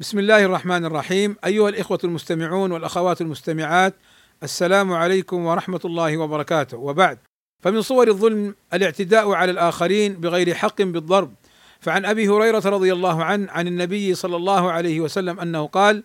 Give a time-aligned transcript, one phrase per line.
[0.00, 1.36] بسم الله الرحمن الرحيم.
[1.44, 3.94] أيها الإخوة المستمعون والأخوات المستمعات
[4.42, 6.76] السلام عليكم ورحمة الله وبركاته.
[6.78, 7.18] وبعد
[7.64, 11.34] فمن صور الظلم الاعتداء على الآخرين بغير حق بالضرب
[11.80, 16.02] فعن أبي هريرة رضي الله عنه عن النبي صلى الله عليه وسلم أنه قال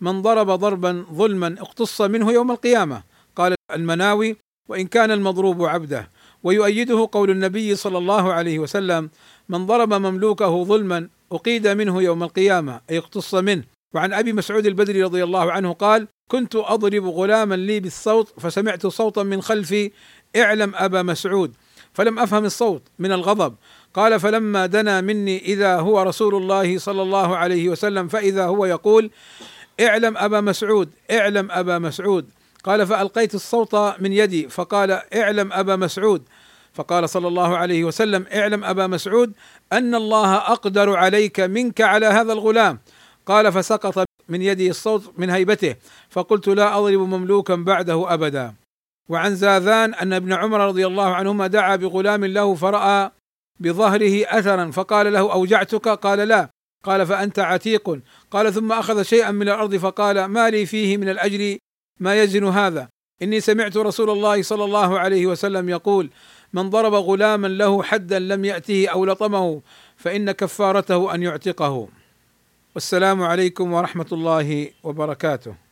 [0.00, 3.02] من ضرب ضربا ظلما اقتص منه يوم القيامة
[3.36, 4.36] قال المناوي
[4.68, 6.10] وإن كان المضروب عبده
[6.42, 9.10] ويؤيده قول النبي صلى الله عليه وسلم
[9.48, 13.64] من ضرب مملوكه ظلما أقيد منه يوم القيامة أي اقتص منه.
[13.94, 19.22] وعن أبي مسعود البدري رضي الله عنه قال كنت أضرب غلاما لي بالصوت فسمعت صوتا
[19.22, 19.90] من خلفي
[20.36, 21.52] اعلم أبا مسعود
[21.92, 23.54] فلم أفهم الصوت من الغضب.
[23.94, 29.10] قال فلما دنا مني إذا هو رسول الله صلى الله عليه وسلم فإذا هو يقول
[29.80, 32.30] اعلم أبا مسعود اعلم أبا مسعود.
[32.64, 36.22] قال فألقيت الصوت من يدي فقال اعلم أبا مسعود.
[36.72, 39.32] فقال صلى الله عليه وسلم اعلم أبا مسعود
[39.72, 42.78] أن الله أقدر عليك منك على هذا الغلام.
[43.26, 45.76] قال فسقط من يدي الصوت من هيبته
[46.10, 48.54] فقلت لا أضرب مملوكا بعده أبدا.
[49.08, 53.10] وعن زاذان أن ابن عمر رضي الله عنهما دعا بغلام له فرأى
[53.60, 56.48] بظهره أثرا فقال له أوجعتك؟ قال لا.
[56.84, 58.00] قال فأنت عتيق.
[58.30, 61.56] قال ثم أخذ شيئا من الأرض فقال ما لي فيه من الأجر
[62.00, 62.88] ما يزن هذا.
[63.22, 66.10] إني سمعت رسول الله صلى الله عليه وسلم يقول
[66.52, 69.60] من ضرب غلاما له حدا لم يأته أو لطمه
[69.96, 71.88] فإن كفارته أن يعتقه.
[72.74, 75.69] والسلام عليكم ورحمة الله وبركاته.